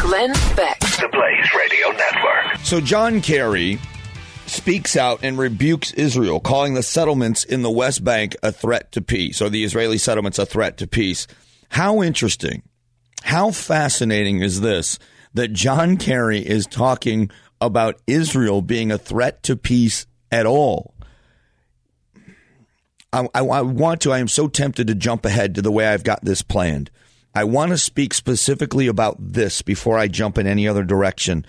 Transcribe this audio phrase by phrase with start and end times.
[0.00, 0.78] Glenn Beck.
[0.78, 2.64] The Blaze Radio Network.
[2.64, 3.78] So John Kerry
[4.46, 9.02] speaks out and rebukes Israel, calling the settlements in the West Bank a threat to
[9.02, 11.26] peace, or the Israeli settlements a threat to peace.
[11.70, 12.62] How interesting,
[13.24, 14.98] how fascinating is this
[15.34, 20.94] that John Kerry is talking about Israel being a threat to peace at all?
[23.12, 25.88] I, I, I want to, I am so tempted to jump ahead to the way
[25.88, 26.90] I've got this planned.
[27.38, 31.46] I want to speak specifically about this before I jump in any other direction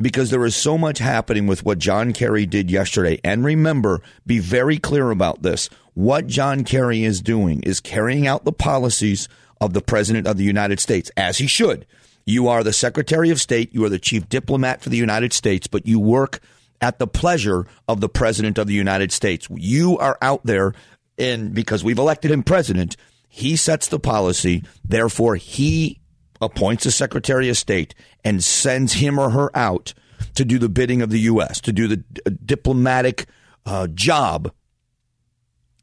[0.00, 3.18] because there is so much happening with what John Kerry did yesterday.
[3.24, 5.68] And remember, be very clear about this.
[5.94, 9.28] What John Kerry is doing is carrying out the policies
[9.60, 11.86] of the President of the United States, as he should.
[12.24, 15.66] You are the Secretary of State, you are the Chief Diplomat for the United States,
[15.66, 16.38] but you work
[16.80, 19.48] at the pleasure of the President of the United States.
[19.50, 20.72] You are out there,
[21.18, 22.96] and because we've elected him president,
[23.34, 24.62] he sets the policy.
[24.84, 26.02] Therefore, he
[26.42, 29.94] appoints a Secretary of State and sends him or her out
[30.34, 33.24] to do the bidding of the U.S., to do the d- diplomatic
[33.64, 34.52] uh, job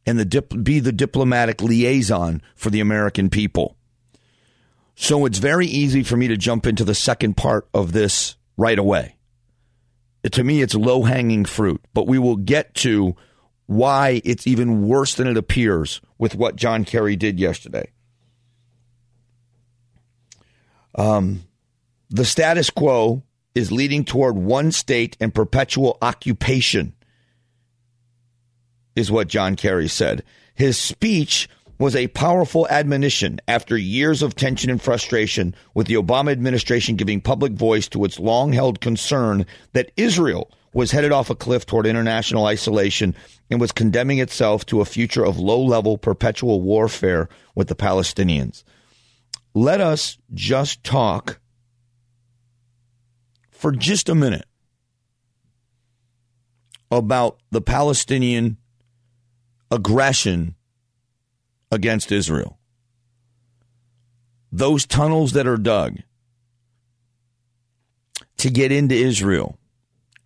[0.06, 3.76] and the dip- be the diplomatic liaison for the American people.
[4.94, 8.78] So it's very easy for me to jump into the second part of this right
[8.78, 9.16] away.
[10.32, 13.16] to me, it's low hanging fruit, but we will get to
[13.70, 17.92] why it's even worse than it appears with what John Kerry did yesterday.
[20.96, 21.44] Um,
[22.10, 23.22] the status quo
[23.54, 26.96] is leading toward one state and perpetual occupation,
[28.96, 30.24] is what John Kerry said.
[30.56, 36.32] His speech was a powerful admonition after years of tension and frustration with the Obama
[36.32, 41.36] administration giving public voice to its long held concern that Israel was headed off a
[41.36, 43.16] cliff toward international isolation
[43.50, 48.64] and was condemning itself to a future of low level perpetual warfare with the Palestinians.
[49.54, 51.40] Let us just talk
[53.52, 54.46] for just a minute
[56.92, 58.58] about the Palestinian
[59.72, 60.56] aggression
[61.72, 62.58] against Israel.
[64.52, 65.98] Those tunnels that are dug
[68.38, 69.59] to get into Israel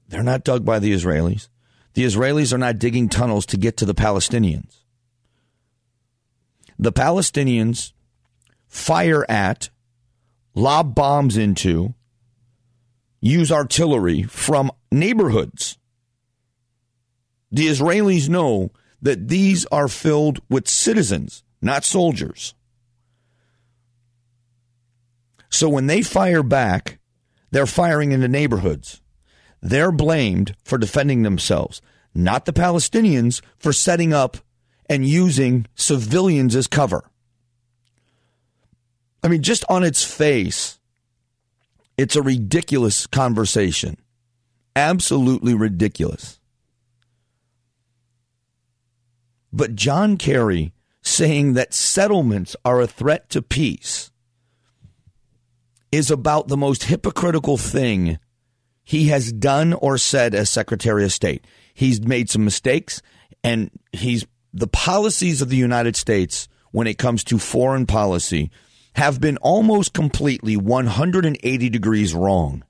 [0.08, 1.48] they're not dug by the Israelis.
[1.94, 4.80] The Israelis are not digging tunnels to get to the Palestinians.
[6.80, 7.94] The Palestinians
[8.68, 9.70] fire at,
[10.56, 11.94] lob bombs into,
[13.22, 15.78] use artillery from neighborhoods.
[17.52, 18.72] The Israelis know
[19.02, 22.56] that these are filled with citizens, not soldiers.
[25.50, 27.00] So when they fire back,
[27.52, 29.03] they're firing into neighborhoods.
[29.64, 31.82] They're blamed for defending themselves,
[32.14, 34.38] not the Palestinians for setting up
[34.90, 37.10] and using civilians as cover.
[39.24, 40.80] I mean, just on its face,
[41.98, 43.96] it's a ridiculous conversation.
[44.76, 46.42] Absolutely ridiculous.
[49.54, 54.12] But John Kerry saying that settlements are a threat to peace
[55.90, 58.20] is about the most hypocritical thing
[58.84, 61.46] he has done or said as Secretary of State.
[61.74, 63.02] He's made some mistakes,
[63.44, 68.52] and he's the policies of the United States when it comes to foreign policy
[68.96, 72.64] have been almost completely 180 degrees wrong.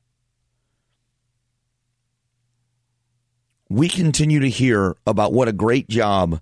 [3.69, 6.39] We continue to hear about what a great job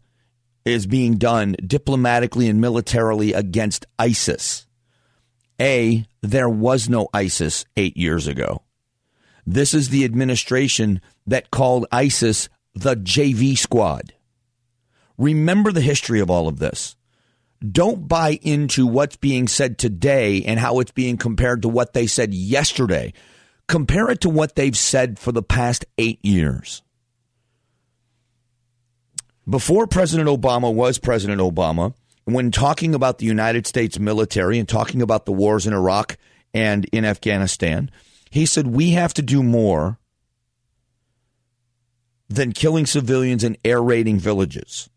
[0.66, 4.68] is being done diplomatically and militarily against ISIS.
[5.60, 8.64] A, there was no ISIS eight years ago.
[9.46, 14.14] This is the administration that called ISIS the JV squad.
[15.18, 16.96] Remember the history of all of this.
[17.70, 22.08] Don't buy into what's being said today and how it's being compared to what they
[22.08, 23.14] said yesterday.
[23.68, 26.82] Compare it to what they've said for the past eight years.
[29.48, 31.94] Before President Obama was President Obama,
[32.26, 36.18] when talking about the United States military and talking about the wars in Iraq
[36.54, 37.92] and in Afghanistan,
[38.32, 40.00] he said, We have to do more
[42.30, 44.90] than killing civilians and air raiding villages.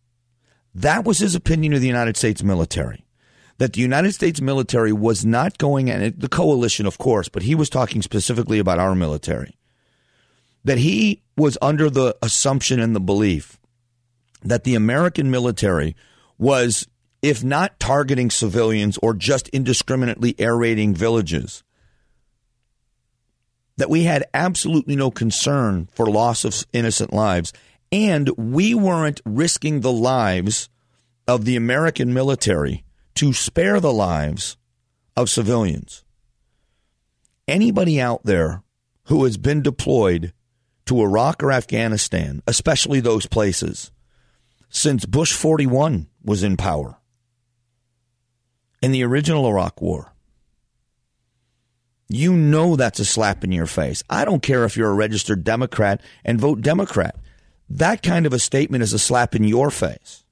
[0.75, 3.05] That was his opinion of the United States military.
[3.59, 7.55] that the United States military was not going, and the coalition, of course, but he
[7.55, 9.57] was talking specifically about our military,
[10.65, 13.61] that he was under the assumption and the belief
[14.43, 15.95] that the American military
[16.37, 16.89] was,
[17.23, 21.63] if not targeting civilians or just indiscriminately air raiding villages,
[23.77, 27.53] that we had absolutely no concern for loss of innocent lives,
[27.91, 30.69] and we weren't risking the lives
[31.27, 32.85] of the American military
[33.15, 34.57] to spare the lives
[35.17, 36.05] of civilians.
[37.47, 38.63] Anybody out there
[39.05, 40.33] who has been deployed
[40.87, 43.91] to Iraq or Afghanistan, especially those places,
[44.69, 46.99] since Bush 41 was in power
[48.83, 50.14] in the original Iraq War.
[52.09, 54.03] You know that's a slap in your face.
[54.11, 57.17] I don't care if you're a registered Democrat and vote Democrat.
[57.69, 60.25] That kind of a statement is a slap in your face.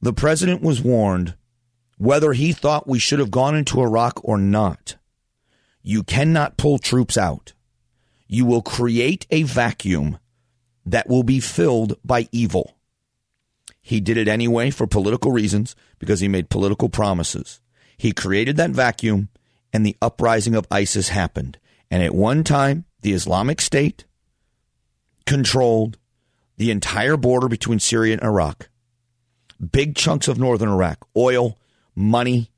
[0.00, 1.34] The president was warned
[1.96, 4.96] whether he thought we should have gone into Iraq or not.
[5.82, 7.52] You cannot pull troops out.
[8.26, 10.18] You will create a vacuum
[10.86, 12.76] that will be filled by evil.
[13.80, 17.60] He did it anyway for political reasons because he made political promises.
[17.96, 19.28] He created that vacuum
[19.72, 21.58] and the uprising of ISIS happened.
[21.90, 24.04] And at one time, the Islamic State
[25.26, 25.98] controlled
[26.56, 28.68] the entire border between Syria and Iraq.
[29.72, 31.58] Big chunks of northern Iraq, oil,
[31.94, 32.50] money,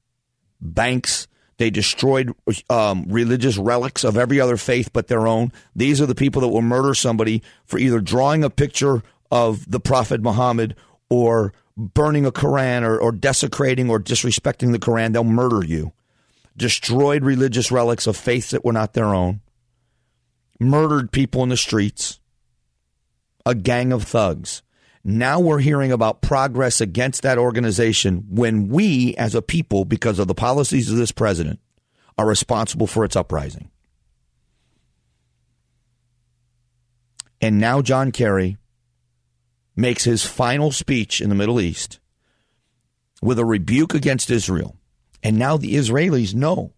[0.60, 1.26] banks.
[1.58, 2.34] They destroyed
[2.68, 5.52] um, religious relics of every other faith but their own.
[5.74, 9.80] These are the people that will murder somebody for either drawing a picture of the
[9.80, 10.76] Prophet Muhammad
[11.08, 15.12] or burning a Quran or, or desecrating or disrespecting the Quran.
[15.12, 15.92] They'll murder you.
[16.56, 19.40] Destroyed religious relics of faiths that were not their own.
[20.58, 22.18] Murdered people in the streets.
[23.44, 24.62] A gang of thugs.
[25.04, 30.26] Now we're hearing about progress against that organization when we, as a people, because of
[30.26, 31.60] the policies of this president,
[32.18, 33.70] are responsible for its uprising.
[37.40, 38.56] And now John Kerry
[39.76, 42.00] makes his final speech in the Middle East
[43.22, 44.76] with a rebuke against Israel.
[45.22, 46.72] And now the Israelis know.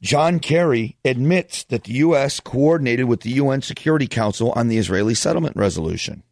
[0.00, 2.38] John Kerry admits that the U.S.
[2.38, 6.22] coordinated with the UN Security Council on the Israeli settlement resolution.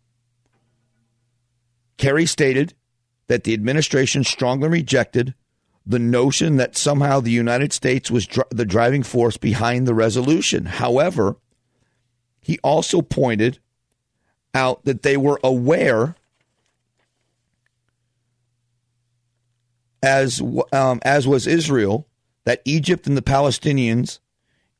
[1.98, 2.74] Kerry stated
[3.26, 5.34] that the administration strongly rejected
[5.84, 10.64] the notion that somehow the United States was dr- the driving force behind the resolution.
[10.64, 11.36] However,
[12.40, 13.58] he also pointed
[14.56, 16.16] out that they were aware,
[20.02, 20.40] as
[20.72, 22.08] um, as was Israel,
[22.44, 24.18] that Egypt and the Palestinians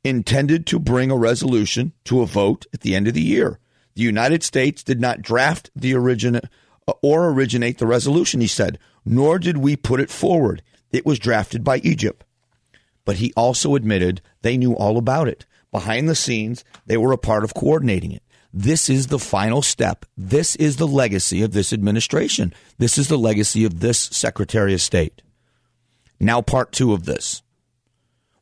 [0.03, 3.59] intended to bring a resolution to a vote at the end of the year.
[3.95, 6.43] The United States did not draft the original
[7.03, 10.63] or originate the resolution, he said, nor did we put it forward.
[10.93, 12.25] It was drafted by Egypt.
[13.05, 15.45] But he also admitted they knew all about it.
[15.73, 18.23] Behind the scenes, they were a part of coordinating it.
[18.53, 20.07] This is the final step.
[20.17, 22.55] This is the legacy of this administration.
[22.79, 25.23] This is the legacy of this Secretary of State.
[26.19, 27.43] Now, part two of this.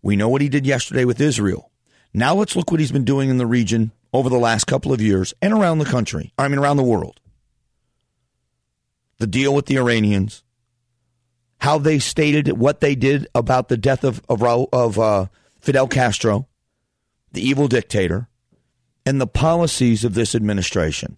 [0.03, 1.71] We know what he did yesterday with Israel.
[2.13, 5.01] Now, let's look what he's been doing in the region over the last couple of
[5.01, 6.33] years and around the country.
[6.39, 7.21] I mean, around the world
[9.19, 10.43] the deal with the Iranians,
[11.59, 15.27] how they stated what they did about the death of of, of uh,
[15.61, 16.47] Fidel Castro,
[17.33, 18.29] the evil dictator,
[19.07, 21.17] and the policies of this administration.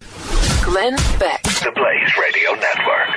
[0.63, 1.43] Glenn Beck.
[1.43, 3.16] The Blaze Radio Network.